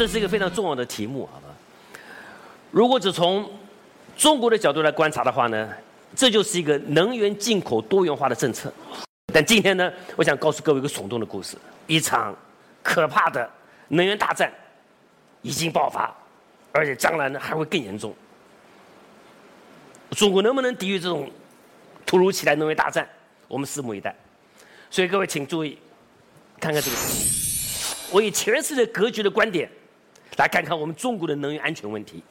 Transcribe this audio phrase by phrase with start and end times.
[0.00, 1.48] 这是一个非常重要的题目，好吧？
[2.70, 3.46] 如果只从
[4.16, 5.68] 中国的角度来观察的话呢，
[6.16, 8.72] 这就是一个能源进口多元化的政策。
[9.30, 11.54] 但今天呢，我想告诉各位一个耸动的故事：
[11.86, 12.34] 一场
[12.82, 13.46] 可怕的
[13.88, 14.50] 能源大战
[15.42, 16.10] 已经爆发，
[16.72, 18.14] 而且将来呢还会更严重。
[20.12, 21.30] 中国能不能抵御这种
[22.06, 23.06] 突如其来能源大战？
[23.48, 24.16] 我们拭目以待。
[24.90, 25.76] 所以各位请注意，
[26.58, 26.96] 看看这个。
[28.10, 29.70] 我以全世界格局的观点
[30.40, 32.22] 来看看我们中国的能源安全问题。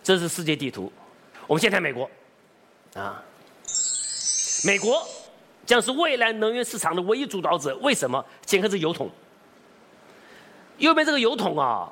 [0.00, 0.92] 这是世界地图。
[1.48, 2.08] 我们先看美国，
[2.94, 3.20] 啊，
[4.64, 5.04] 美国
[5.66, 7.76] 将是未来能源市场的唯一主导者。
[7.78, 8.24] 为什么？
[8.46, 9.10] 先看这油桶。
[10.78, 11.90] 右边这个油桶啊，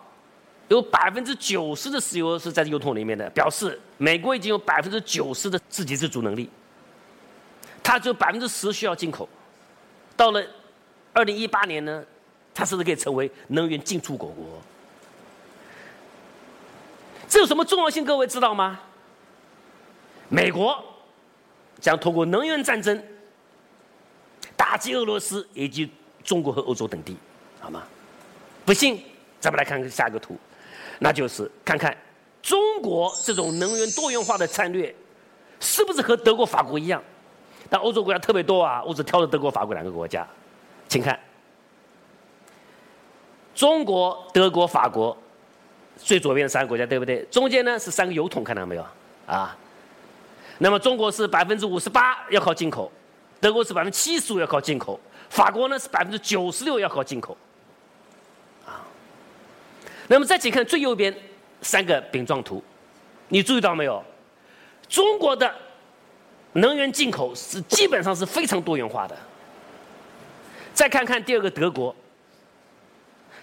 [0.69, 6.49] 有百分之九十的石油是在油桶里面的，表示美国已经有百分之九十的自给自足能力。
[7.83, 9.29] 它只有百分之十需要进口。
[10.17, 10.41] 到了
[11.13, 12.05] 二零一八年呢，
[12.55, 14.47] 它甚至可以成为能源进出口国。
[17.31, 18.05] 这有什么重要性？
[18.05, 18.81] 各位知道吗？
[20.29, 20.85] 美国
[21.81, 23.01] 将通过能源战争
[24.57, 25.89] 打击俄罗斯以及
[26.25, 27.17] 中国和欧洲等地，
[27.61, 27.85] 好吗？
[28.67, 29.01] 不信，
[29.39, 30.37] 咱们来看看下一个图，
[30.99, 31.97] 那就是看看
[32.43, 34.93] 中国这种能源多元化的战略
[35.61, 37.01] 是不是和德国、法国一样？
[37.69, 40.27] 但欧洲国家特别多啊，我只挑了德国、法国两个国家，
[40.89, 41.19] 请看，
[43.55, 45.17] 中国、德国、法国
[46.03, 47.23] 最左边的三个国家，对不对？
[47.31, 48.85] 中间呢是三个油桶，看到没有？
[49.27, 49.57] 啊，
[50.59, 52.91] 那么中国是百分之五十八要靠进口，
[53.41, 54.99] 德国是百分之七十五要靠进口，
[55.29, 57.37] 法国呢是百分之九十六要靠进口，
[58.67, 58.83] 啊，
[60.09, 61.15] 那么再请看最右边
[61.63, 62.63] 三个饼状图，
[63.29, 64.03] 你注意到没有？
[64.89, 65.55] 中国的。
[66.55, 69.17] 能源进口是基本上是非常多元化的。
[70.75, 71.95] 再看看第二个德国，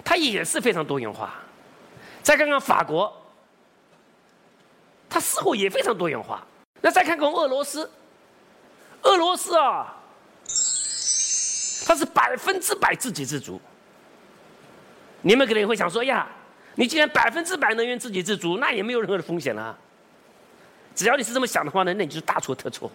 [0.03, 1.33] 它也是非常多元化。
[2.27, 3.09] 再看看法国，
[5.09, 6.45] 它似乎也非常多元化。
[6.81, 7.89] 那再看看俄罗斯，
[9.03, 9.95] 俄罗斯啊，
[11.85, 13.61] 它是百分之百自给自足。
[15.21, 16.27] 你们可能会想说呀，
[16.75, 19.77] 你既然百分之百能源自给自足，那也没有任何的风险了。
[20.93, 22.91] 只要你是这么想的话呢，那你就大错特错。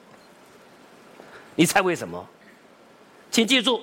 [1.55, 2.29] 你猜为什么？
[3.31, 3.81] 请记住，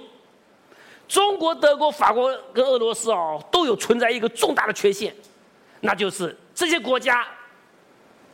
[1.08, 5.12] 中国、德国、法国跟俄罗斯哦，都有存在一个重大的缺陷，
[5.82, 7.28] 那就是这些国家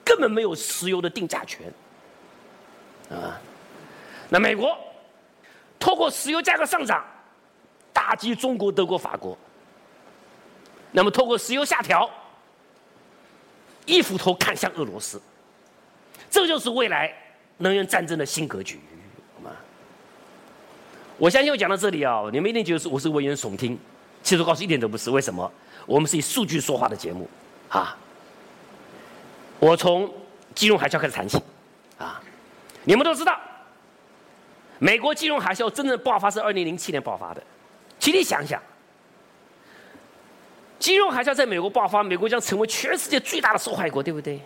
[0.03, 1.71] 根本没有石油的定价权
[3.09, 3.39] 啊。
[4.29, 4.77] 那美国
[5.79, 7.05] 通过石油价格上涨
[7.93, 9.37] 打击中国、德国、法国，
[10.91, 12.09] 那么通过石油下调，
[13.85, 15.21] 一斧头砍向俄罗斯。
[16.29, 17.13] 这就是未来
[17.57, 18.79] 能源战争的新格局，
[19.35, 19.55] 好吗？
[21.17, 23.79] 我相信我讲到这里啊，你们一定觉得我是危言耸听。
[24.21, 25.11] 其实告诉一点都不是。
[25.11, 25.49] 为什么？
[25.85, 27.29] 我们是以数据说话的节目
[27.69, 27.97] 啊。
[29.59, 30.11] 我从
[30.53, 31.41] 金融海啸开始谈起
[31.97, 32.21] 啊。
[32.83, 33.39] 你们都知道，
[34.77, 37.41] 美国金融海啸真正爆发是二零零七年爆发的。
[37.97, 38.61] 请你想想，
[40.77, 44.39] 金融海啸在美国爆发，美国将成为全世界最大的受害国，对不对？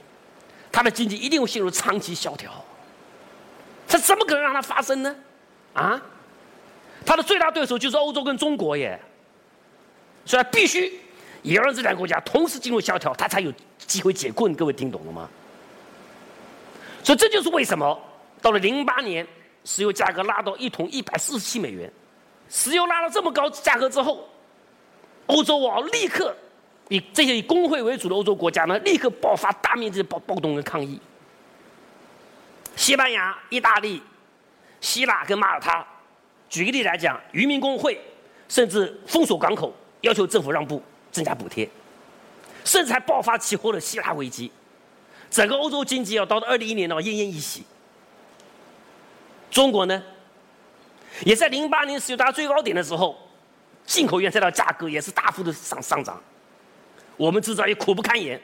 [0.72, 2.64] 它的经济一定会陷入长期萧条，
[3.88, 5.16] 这怎么可能让它发生呢？
[5.74, 6.00] 啊，
[7.06, 8.98] 它的最大对手就是欧洲跟中国耶，
[10.26, 11.00] 所以必须
[11.42, 14.54] 也让这两个国家同时进入萧条，他才有机会解困。
[14.56, 15.30] 各位听懂了吗？
[17.04, 18.00] 所以这就是为什么
[18.42, 19.26] 到了零八年，
[19.64, 21.92] 石油价格拉到一桶一百四十七美元，
[22.50, 24.28] 石油拉到这么高价格之后，
[25.28, 26.36] 欧洲啊立刻。
[26.90, 31.00] 以这些以工会为主的欧洲国家呢，立刻爆发大面积的暴暴动跟抗议。
[32.76, 34.02] 西班牙、意大利、
[34.82, 35.86] 希腊跟马耳他，
[36.50, 38.02] 举个例来讲，渔民工会
[38.48, 39.72] 甚至封锁港口，
[40.02, 40.82] 要求政府让步、
[41.12, 41.70] 增加补贴，
[42.64, 44.52] 甚至还爆发起火的希腊危机。
[45.30, 47.64] 整个欧洲经济要到了二零一年呢，奄奄一息。
[49.52, 50.04] 中国呢，
[51.26, 53.18] 也在零八年石油达到最高点的时候，
[53.86, 56.22] 进口原材料价格也是大幅的上上涨。
[57.18, 58.40] 我们制造业苦不堪言，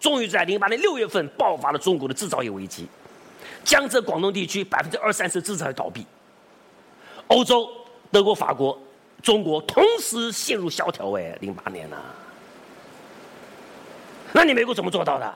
[0.00, 2.86] 终于在零八年六月份爆发了中国的制造业危机，
[3.64, 6.04] 江浙广东地区百分之二三十制造业倒闭，
[7.28, 7.70] 欧洲
[8.10, 8.78] 德国、法国、
[9.22, 11.10] 中国同时陷入萧条。
[11.12, 11.96] 哎，零八年呐，
[14.32, 15.34] 那你美国怎么做到的？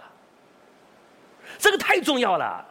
[1.58, 2.64] 这个太重要了，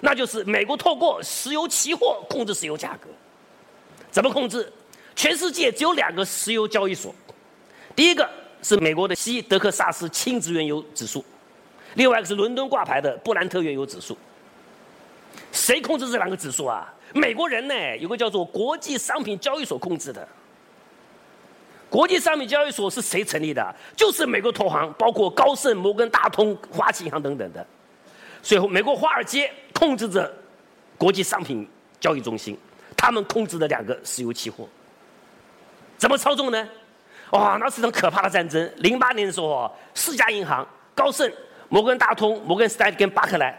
[0.00, 3.08] 那就是美国透过石油期货控制石油价格，
[4.10, 4.72] 怎么控制？
[5.14, 7.14] 全世界只有两个石油交易所，
[7.94, 8.28] 第一个。
[8.66, 11.22] 是美国的西德克萨斯轻质原油指数，
[11.96, 14.16] 另外一个是伦敦挂牌的布兰特原油指数。
[15.52, 16.90] 谁控制这两个指数啊？
[17.12, 17.74] 美国人呢？
[17.98, 20.26] 有个叫做国际商品交易所控制的。
[21.94, 23.72] 国际商品交易所是谁成立的？
[23.94, 27.64] 就是美国投行，包括高盛、摩根大通、花旗银行等等的。
[28.42, 30.34] 所以，美国华尔街控制着
[30.98, 31.64] 国际商品
[32.00, 32.58] 交易中心，
[32.96, 34.68] 他们控制的两个石油期货。
[35.96, 36.68] 怎么操纵呢？
[37.30, 38.68] 哇，那是场可怕的战争。
[38.78, 40.66] 零八年的时候，四家银行——
[40.96, 41.32] 高盛、
[41.68, 43.56] 摩根大通、摩根斯坦利跟巴克莱，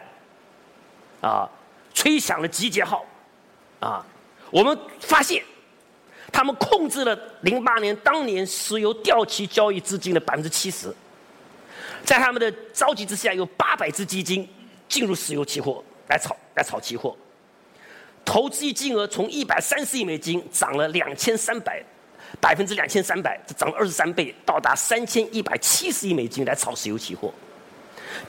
[1.22, 1.48] 啊，
[1.94, 3.02] 吹响了集结号，
[3.80, 4.04] 啊，
[4.50, 5.42] 我们发现。
[6.32, 10.94] 他们控制了零八年当年石油掉期交易资金的百分之七十，
[12.04, 14.48] 在他们的召集之下，有八百只基金
[14.88, 17.16] 进入石油期货来炒来炒期货，
[18.24, 21.82] 投资金额从一百三十亿美金涨了两千三百
[22.40, 27.32] 百分之两千三百，这涨了二十三倍，到达三千一百七十亿美金来炒石油期货，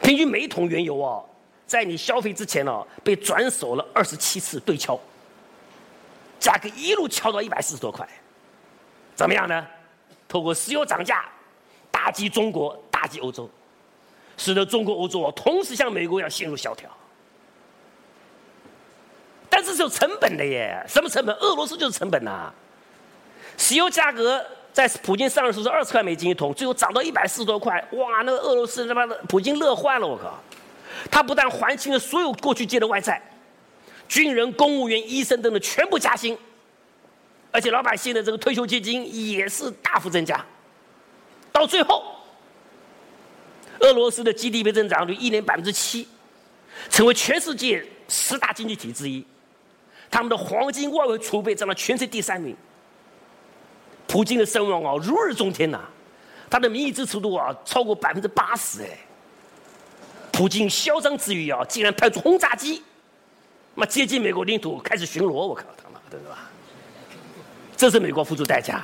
[0.02, 1.26] 平均每桶原油哦，
[1.66, 4.98] 在你消费之前哦，被转手了二十七次对敲。
[6.40, 8.08] 价格一路敲到一百四十多块，
[9.16, 9.66] 怎么样呢？
[10.28, 11.26] 透过石油涨价，
[11.90, 13.50] 打击中国，打击欧洲，
[14.36, 16.90] 使得中国、欧洲同时向美国要陷入萧条。
[19.50, 21.36] 但是是有成本的耶，什么成本？
[21.38, 22.54] 俄罗斯就是成本呐。
[23.58, 28.22] 石油价格在普京上任时是二十块美金一桶，最后涨到一百四十多块，哇！
[28.24, 30.38] 那个俄罗斯他妈的普京乐坏了，我靠！
[31.10, 33.20] 他不但还清了所有过去借的外债。
[34.08, 36.38] 军人、公务员、医生等等全部加薪，
[37.52, 40.44] 而且老百姓的这个退休基金也是大幅增加。
[41.52, 42.04] 到最后，
[43.80, 46.08] 俄罗斯的 GDP 增长率一年百分之七，
[46.90, 49.26] 成为全世界十大经济体之一。
[50.10, 52.56] 他们的黄金外汇储备占了全世界第三名。
[54.08, 55.82] 普京的声望啊如日中天呐，
[56.50, 58.98] 他的民意支持度啊超过百分之八十哎。
[60.32, 62.82] 普京嚣张之余啊，竟然派出轰炸机。
[63.80, 66.50] 那接近美国领土开始巡逻，我靠他妈的，对吧？
[67.78, 68.84] 这是美国付出代价。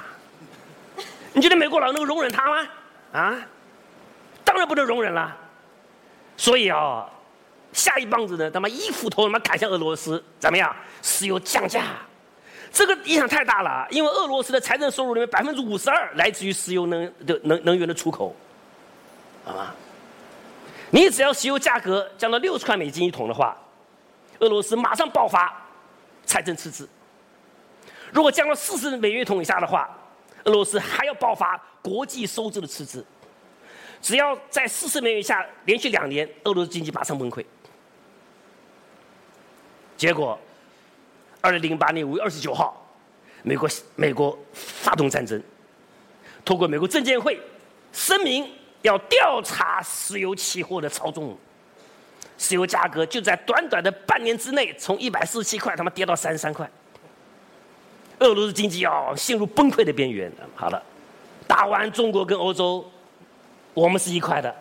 [1.33, 2.69] 你觉得美国佬能容忍他吗？
[3.11, 3.41] 啊，
[4.43, 5.35] 当然不能容忍了。
[6.37, 7.09] 所以啊，
[7.71, 10.73] 下一棒子呢，他妈一斧头他妈砍向俄罗斯，怎么样？
[11.01, 11.85] 石油降价，
[12.71, 18.35] 这个影响太大了，因为俄罗斯的财政收入里面百分之五十二来自于石油能的能能源的出口，
[19.43, 19.73] 好吗？
[20.91, 23.57] 你只要石油价格降到六十块美金一桶的话。
[24.39, 25.55] 俄罗斯马上爆发
[26.25, 26.87] 财政赤字。
[28.11, 29.89] 如果降到四十美元一桶以下的话，
[30.45, 33.05] 俄罗斯还要爆发国际收支的赤字。
[34.01, 37.43] 只要在四十美元以下连续两年，俄罗斯经济马上崩溃。
[39.95, 40.37] 结果，
[41.39, 42.85] 二零零八年五月二十九号，
[43.43, 45.41] 美国美国发动战争，
[46.43, 47.39] 通过美国证监会
[47.93, 48.51] 声明
[48.81, 51.37] 要调查石油期货的操纵。
[52.37, 56.69] 石油价格就在短短的半年之内，从一百四十七块他妈跌到三十三块。
[58.19, 60.31] 俄罗斯经济要陷入崩溃的边缘。
[60.55, 60.81] 好了，
[61.47, 62.89] 打完中国跟欧洲，
[63.73, 64.53] 我们是一块的。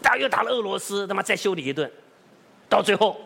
[0.00, 1.90] 打又打了俄罗斯，他妈再修理一顿，
[2.68, 3.20] 到最后，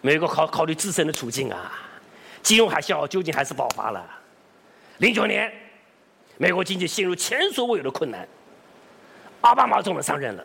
[0.00, 1.72] 美国考考虑自身的处境啊，
[2.42, 4.04] 金融海啸究竟还是爆发了。
[4.98, 5.52] 零九年，
[6.36, 8.28] 美国经济陷入前所未有的困难，
[9.40, 10.44] 奥巴马总统上任了。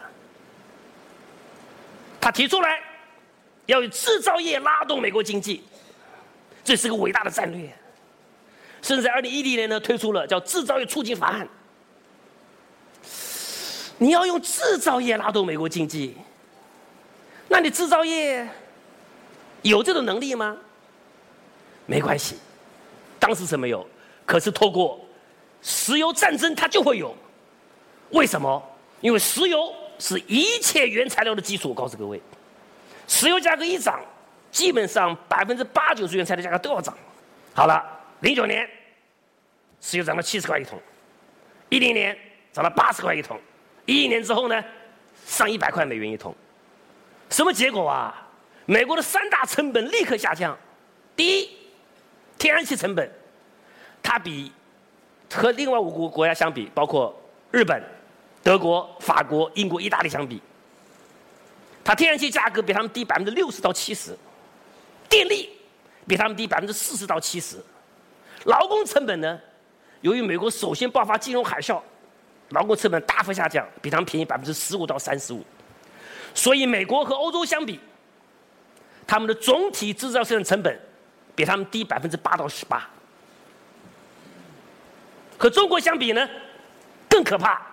[2.21, 2.79] 他提出来，
[3.65, 5.63] 要以制造业拉动美国经济，
[6.63, 7.67] 这是个伟大的战略。
[8.83, 11.47] 甚至在二零一零年呢，推出了叫制造业促进法案。
[13.97, 16.15] 你要用制造业拉动美国经济，
[17.47, 18.47] 那你制造业
[19.63, 20.55] 有这种能力吗？
[21.87, 22.37] 没关系，
[23.19, 23.87] 当时是没有，
[24.25, 25.03] 可是透过
[25.61, 27.15] 石油战争，它就会有。
[28.11, 28.63] 为什么？
[29.01, 29.73] 因为石油。
[30.01, 31.69] 是一切原材料的基础。
[31.69, 32.19] 我告诉各位，
[33.07, 34.03] 石油价格一涨，
[34.49, 36.97] 基本上百分之八九十原材料价格都要涨。
[37.53, 37.85] 好了，
[38.21, 38.67] 零九年，
[39.79, 40.81] 石油涨到七十块一桶，
[41.69, 42.17] 一零年
[42.51, 43.39] 涨到八十块一桶，
[43.85, 44.63] 一一年之后呢，
[45.27, 46.35] 上一百块美元一桶。
[47.29, 48.27] 什么结果啊？
[48.65, 50.57] 美国的三大成本立刻下降。
[51.15, 51.49] 第一，
[52.39, 53.07] 天然气成本，
[54.01, 54.51] 它比
[55.31, 57.15] 和另外五个国家相比，包括
[57.51, 57.83] 日本。
[58.43, 60.41] 德国、法国、英国、意大利相比，
[61.83, 64.17] 它天然气价格比他们低百分之六十到七十，
[65.07, 65.49] 电力
[66.07, 67.57] 比他们低百分之四十到七十，
[68.45, 69.39] 劳工成本呢？
[70.01, 71.79] 由于美国首先爆发金融海啸，
[72.49, 75.45] 劳工成本大幅下降，比他们便宜百分之十五到三十五，
[76.33, 77.79] 所以美国和欧洲相比，
[79.05, 80.79] 他们的总体制造生产成本
[81.35, 82.89] 比他们低百分之八到十八，
[85.37, 86.27] 和中国相比呢，
[87.07, 87.70] 更可怕。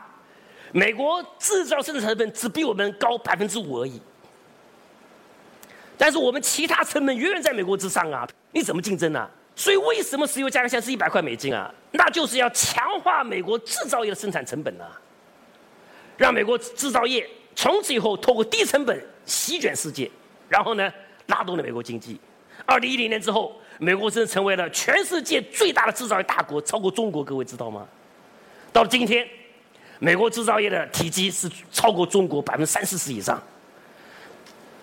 [0.73, 4.01] 美国制造生产成本只比我们高百分之五而已，
[5.97, 8.29] 但是我们其他成本远远在美国之上啊！
[8.53, 9.29] 你怎么竞争呢？
[9.57, 11.73] 所以为什么石油价格现在是一百块美金啊？
[11.91, 14.87] 那就是要强化美国制造业的生产成本啊，
[16.17, 20.11] 让美国制造业从此以后透过低成本席卷世界，
[20.49, 20.93] 然后呢
[21.27, 22.21] 拉动了美国经济。
[22.67, 27.87] 二零一零年之后，美国真的成为了全世界最大的制造业大国，超过中国，各位知道吗？
[28.73, 29.27] 到了今天，
[29.99, 33.41] 美国制造业的体积是超过中国百分之三四十以上。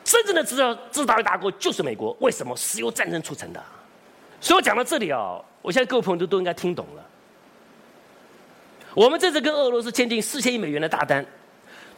[0.03, 2.55] 真正的制造制造业大国就是美国，为什么？
[2.55, 3.63] 石油战争促成的。
[4.39, 7.03] 所以我讲到这里啊，我相信各位朋友都都应该听懂了。
[8.93, 11.25] 我们这次跟俄罗斯签订四千亿美元的大单，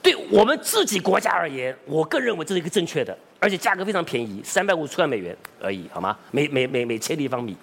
[0.02, 6.18] 对我们自己国家而言，我个人认为这是一个正确的，而且价格非常便宜，三百五十万美元而已，好吗？
[6.32, 7.58] 每每每每千立方米，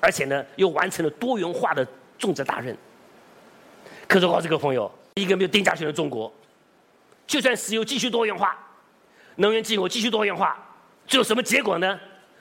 [0.00, 1.86] 而且呢又完成了多元化的
[2.18, 2.76] 重责大任。
[4.06, 6.32] 可是我这个朋友，一个没有定价权的中国，
[7.26, 8.56] 就算石油继续多元化，
[9.36, 10.56] 能源进口继续多元化，
[11.06, 11.98] 最后什么结果呢？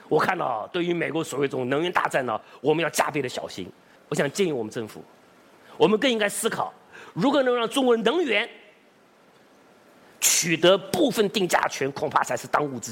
[0.10, 3.72] 我看到，对于美国所谓这种能源大战呢，我们要加倍的小心。
[4.10, 5.04] 我想建议我们政府，
[5.78, 6.72] 我们更应该思考，
[7.14, 8.48] 如何能让中国能源
[10.20, 12.92] 取得部分定价权，恐怕才是当务之